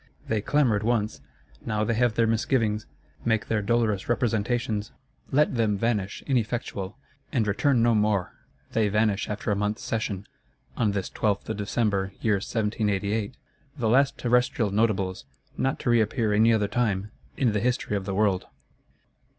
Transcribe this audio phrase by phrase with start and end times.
[0.27, 1.21] They clamoured once;
[1.63, 2.87] now they have their misgivings;
[3.23, 4.91] make their dolorous representations.
[5.29, 6.97] Let them vanish, ineffectual;
[7.31, 8.33] and return no more!
[8.73, 10.25] They vanish after a month's session,
[10.75, 13.35] on this 12th of December, year 1788:
[13.77, 15.25] the last terrestrial Notables,
[15.55, 18.47] not to reappear any other time, in the History of the World.